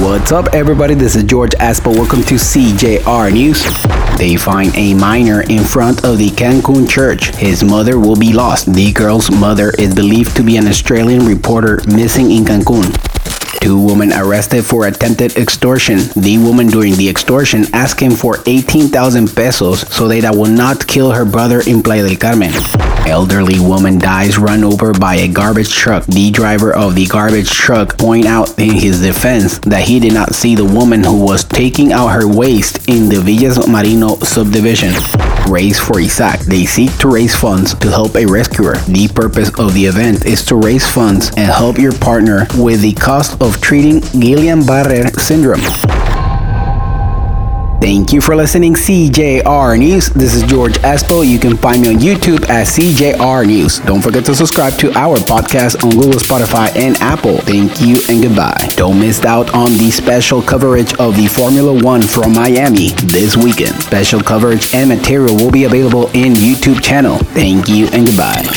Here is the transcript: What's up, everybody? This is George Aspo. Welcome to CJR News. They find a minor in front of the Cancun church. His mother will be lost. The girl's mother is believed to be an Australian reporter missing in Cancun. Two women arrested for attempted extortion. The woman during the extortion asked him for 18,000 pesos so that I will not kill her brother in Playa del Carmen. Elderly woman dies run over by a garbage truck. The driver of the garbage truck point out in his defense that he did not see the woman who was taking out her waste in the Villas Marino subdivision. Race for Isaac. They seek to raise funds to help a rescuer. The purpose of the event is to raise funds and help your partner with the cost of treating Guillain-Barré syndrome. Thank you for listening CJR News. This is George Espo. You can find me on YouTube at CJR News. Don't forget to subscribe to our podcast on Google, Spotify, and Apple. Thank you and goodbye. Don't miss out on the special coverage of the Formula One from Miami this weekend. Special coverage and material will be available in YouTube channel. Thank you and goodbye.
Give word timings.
What's 0.00 0.30
up, 0.30 0.54
everybody? 0.54 0.94
This 0.94 1.16
is 1.16 1.24
George 1.24 1.50
Aspo. 1.58 1.92
Welcome 1.92 2.22
to 2.22 2.34
CJR 2.34 3.32
News. 3.32 3.64
They 4.16 4.36
find 4.36 4.72
a 4.76 4.94
minor 4.94 5.42
in 5.42 5.64
front 5.64 6.04
of 6.04 6.18
the 6.18 6.28
Cancun 6.28 6.88
church. 6.88 7.34
His 7.34 7.64
mother 7.64 7.98
will 7.98 8.14
be 8.14 8.32
lost. 8.32 8.72
The 8.72 8.92
girl's 8.92 9.28
mother 9.28 9.70
is 9.76 9.92
believed 9.96 10.36
to 10.36 10.44
be 10.44 10.56
an 10.56 10.68
Australian 10.68 11.26
reporter 11.26 11.80
missing 11.88 12.30
in 12.30 12.44
Cancun. 12.44 13.07
Two 13.60 13.80
women 13.80 14.12
arrested 14.12 14.64
for 14.64 14.86
attempted 14.86 15.36
extortion. 15.36 15.98
The 16.16 16.38
woman 16.38 16.68
during 16.68 16.94
the 16.94 17.08
extortion 17.08 17.66
asked 17.72 18.00
him 18.00 18.12
for 18.12 18.38
18,000 18.46 19.34
pesos 19.34 19.80
so 19.94 20.08
that 20.08 20.24
I 20.24 20.30
will 20.30 20.50
not 20.50 20.86
kill 20.86 21.10
her 21.12 21.24
brother 21.24 21.60
in 21.66 21.82
Playa 21.82 22.06
del 22.06 22.16
Carmen. 22.16 22.52
Elderly 23.06 23.58
woman 23.60 23.98
dies 23.98 24.38
run 24.38 24.64
over 24.64 24.92
by 24.92 25.16
a 25.16 25.28
garbage 25.28 25.74
truck. 25.74 26.04
The 26.06 26.30
driver 26.30 26.72
of 26.72 26.94
the 26.94 27.06
garbage 27.06 27.50
truck 27.50 27.98
point 27.98 28.26
out 28.26 28.58
in 28.58 28.74
his 28.74 29.02
defense 29.02 29.58
that 29.60 29.86
he 29.86 29.98
did 30.00 30.14
not 30.14 30.34
see 30.34 30.54
the 30.54 30.64
woman 30.64 31.02
who 31.02 31.22
was 31.22 31.44
taking 31.44 31.92
out 31.92 32.08
her 32.08 32.26
waste 32.26 32.88
in 32.88 33.08
the 33.08 33.20
Villas 33.20 33.66
Marino 33.66 34.16
subdivision. 34.16 34.94
Race 35.48 35.78
for 35.80 35.98
Isaac. 35.98 36.40
They 36.40 36.66
seek 36.66 36.94
to 36.98 37.08
raise 37.08 37.34
funds 37.34 37.74
to 37.74 37.90
help 37.90 38.14
a 38.16 38.26
rescuer. 38.26 38.76
The 38.86 39.08
purpose 39.08 39.50
of 39.58 39.72
the 39.72 39.86
event 39.86 40.26
is 40.26 40.44
to 40.46 40.56
raise 40.56 40.86
funds 40.86 41.30
and 41.36 41.50
help 41.50 41.78
your 41.78 41.92
partner 41.92 42.46
with 42.56 42.82
the 42.82 42.92
cost 42.92 43.40
of 43.40 43.60
treating 43.60 44.00
Guillain-Barré 44.00 45.18
syndrome. 45.18 45.97
Thank 47.80 48.12
you 48.12 48.20
for 48.20 48.34
listening 48.34 48.74
CJR 48.74 49.78
News. 49.78 50.10
This 50.10 50.34
is 50.34 50.42
George 50.42 50.74
Espo. 50.78 51.24
You 51.26 51.38
can 51.38 51.56
find 51.56 51.80
me 51.80 51.88
on 51.88 52.00
YouTube 52.00 52.48
at 52.50 52.66
CJR 52.66 53.46
News. 53.46 53.78
Don't 53.78 54.02
forget 54.02 54.24
to 54.24 54.34
subscribe 54.34 54.72
to 54.80 54.90
our 54.98 55.16
podcast 55.18 55.84
on 55.84 55.90
Google, 55.90 56.18
Spotify, 56.18 56.74
and 56.74 56.96
Apple. 56.96 57.38
Thank 57.38 57.80
you 57.80 57.96
and 58.08 58.20
goodbye. 58.20 58.68
Don't 58.74 58.98
miss 58.98 59.24
out 59.24 59.54
on 59.54 59.72
the 59.74 59.92
special 59.92 60.42
coverage 60.42 60.92
of 60.94 61.16
the 61.16 61.28
Formula 61.28 61.72
One 61.72 62.02
from 62.02 62.32
Miami 62.32 62.90
this 63.04 63.36
weekend. 63.36 63.80
Special 63.80 64.20
coverage 64.20 64.74
and 64.74 64.88
material 64.88 65.36
will 65.36 65.52
be 65.52 65.62
available 65.64 66.08
in 66.08 66.34
YouTube 66.34 66.82
channel. 66.82 67.18
Thank 67.18 67.68
you 67.68 67.86
and 67.92 68.06
goodbye. 68.06 68.47